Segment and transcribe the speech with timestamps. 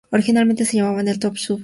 [0.11, 1.59] Originalmente se llamaba el Top of the Super Juniors.